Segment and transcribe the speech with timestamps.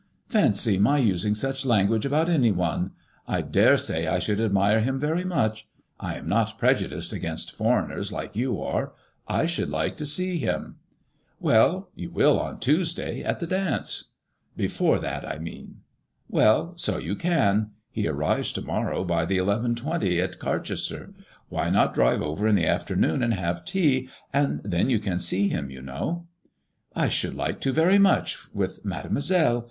[0.29, 2.89] "Fancy my using such lan guage about any one!
[3.27, 5.67] I dare say I should admire him very much.
[5.99, 8.93] I am not prejudiced against foreigners, like you are;
[9.27, 13.21] I should like to see him." I ICADRMOTSBLLS IXE, TO3" Well, you will, on Tuesday,
[13.23, 14.13] at the dance.""
[14.65, 15.75] Before that, I mean/'
[16.27, 17.69] "Well, 80 you can.
[17.91, 21.13] He ar rives to morrow by the xi.to at Carchester.
[21.49, 25.49] Why not drive over in the afternoon, and have tea, and then you can see
[25.49, 26.25] him, you know?••
[27.01, 29.59] *' I should like to very much, with Mademoiselle.